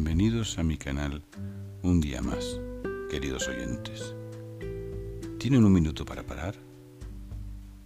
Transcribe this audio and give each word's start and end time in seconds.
bienvenidos 0.00 0.60
a 0.60 0.62
mi 0.62 0.76
canal 0.76 1.24
un 1.82 2.00
día 2.00 2.22
más, 2.22 2.60
queridos 3.10 3.48
oyentes. 3.48 4.14
¿Tienen 5.40 5.64
un 5.64 5.72
minuto 5.72 6.04
para 6.04 6.22
parar? 6.22 6.54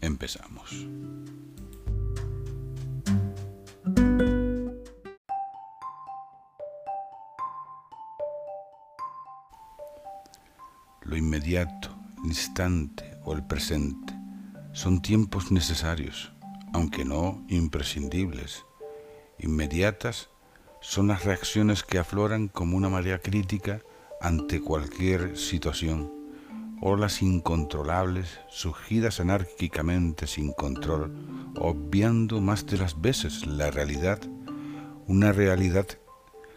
Empezamos. 0.02 0.86
Lo 11.00 11.16
inmediato, 11.16 11.96
el 12.18 12.26
instante 12.26 13.16
o 13.24 13.32
el 13.32 13.42
presente 13.46 14.12
son 14.74 15.00
tiempos 15.00 15.50
necesarios, 15.50 16.30
aunque 16.74 17.06
no 17.06 17.42
imprescindibles, 17.48 18.66
inmediatas 19.38 20.28
son 20.82 21.06
las 21.06 21.24
reacciones 21.24 21.84
que 21.84 21.98
afloran 21.98 22.48
como 22.48 22.76
una 22.76 22.88
marea 22.88 23.20
crítica 23.20 23.82
ante 24.20 24.60
cualquier 24.60 25.38
situación, 25.38 26.12
olas 26.80 27.22
incontrolables 27.22 28.40
surgidas 28.48 29.20
anárquicamente 29.20 30.26
sin 30.26 30.52
control, 30.52 31.14
obviando 31.56 32.40
más 32.40 32.66
de 32.66 32.78
las 32.78 33.00
veces 33.00 33.46
la 33.46 33.70
realidad, 33.70 34.20
una 35.06 35.30
realidad 35.30 35.86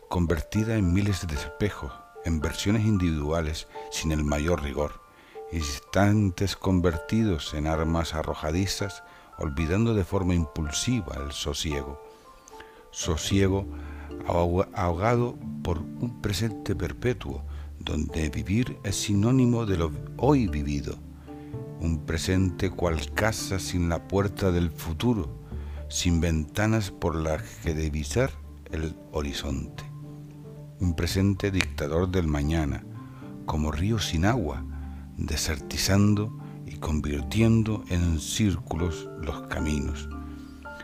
convertida 0.09 0.76
en 0.76 0.91
miles 0.91 1.27
de 1.27 1.35
espejos, 1.35 1.93
en 2.26 2.41
versiones 2.41 2.84
individuales 2.84 3.67
sin 3.91 4.12
el 4.12 4.23
mayor 4.23 4.63
rigor, 4.63 5.01
instantes 5.51 6.55
convertidos 6.55 7.53
en 7.53 7.67
armas 7.67 8.15
arrojadizas, 8.15 9.03
olvidando 9.37 9.93
de 9.93 10.03
forma 10.03 10.34
impulsiva 10.34 11.15
el 11.23 11.31
sosiego. 11.31 12.01
Sosiego 12.90 13.68
ahogado 14.27 15.38
por 15.63 15.80
un 15.80 16.21
presente 16.21 16.76
perpetuo, 16.76 17.44
donde 17.80 18.30
vivir 18.30 18.77
es 18.84 18.96
sinónimo 18.96 19.66
de 19.66 19.77
lo 19.77 19.91
hoy 20.18 20.48
vivido, 20.48 20.98
un 21.80 22.05
presente 22.05 22.70
cual 22.70 23.12
casa 23.13 23.60
sin 23.60 23.90
la 23.90 24.08
puerta 24.08 24.52
del 24.52 24.71
futuro, 24.71 25.30
sin 25.88 26.20
ventanas 26.20 26.91
por 26.91 27.16
las 27.16 27.41
que 27.63 27.74
divisar 27.74 28.32
el 28.71 28.96
horizonte, 29.12 29.84
un 30.80 30.96
presente 30.96 31.52
dictador 31.52 32.10
del 32.10 32.27
mañana, 32.27 32.84
como 33.46 33.71
río 33.71 33.99
sin 33.99 34.26
agua, 34.26 34.66
desertizando 35.18 36.38
y 36.66 36.77
convirtiendo 36.77 37.84
en 37.90 38.20
círculos 38.20 39.08
los 39.21 39.48
caminos. 39.48 40.10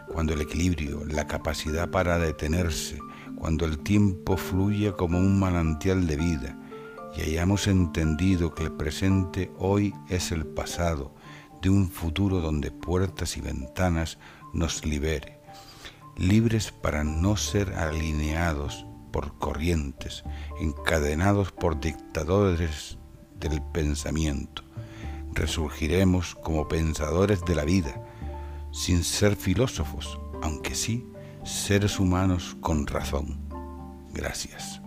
Cuando 0.07 0.33
el 0.33 0.41
equilibrio, 0.41 1.05
la 1.05 1.25
capacidad 1.25 1.89
para 1.89 2.19
detenerse, 2.19 2.99
cuando 3.41 3.65
el 3.65 3.79
tiempo 3.79 4.37
fluye 4.37 4.93
como 4.93 5.17
un 5.17 5.39
manantial 5.39 6.05
de 6.05 6.15
vida 6.15 6.59
y 7.17 7.21
hayamos 7.21 7.65
entendido 7.65 8.53
que 8.53 8.61
el 8.61 8.71
presente 8.71 9.51
hoy 9.57 9.95
es 10.09 10.31
el 10.31 10.45
pasado 10.45 11.15
de 11.59 11.71
un 11.71 11.89
futuro 11.89 12.39
donde 12.39 12.69
puertas 12.69 13.37
y 13.37 13.41
ventanas 13.41 14.19
nos 14.53 14.85
libere, 14.85 15.39
libres 16.15 16.71
para 16.71 17.03
no 17.03 17.35
ser 17.35 17.73
alineados 17.73 18.85
por 19.11 19.35
corrientes, 19.39 20.23
encadenados 20.59 21.51
por 21.51 21.79
dictadores 21.79 22.99
del 23.39 23.59
pensamiento. 23.73 24.61
Resurgiremos 25.33 26.35
como 26.35 26.67
pensadores 26.67 27.43
de 27.43 27.55
la 27.55 27.65
vida, 27.65 28.05
sin 28.71 29.03
ser 29.03 29.35
filósofos, 29.35 30.19
aunque 30.43 30.75
sí 30.75 31.10
seres 31.43 31.99
humanos 31.99 32.55
con 32.61 32.87
razón. 32.87 33.39
Gracias. 34.13 34.81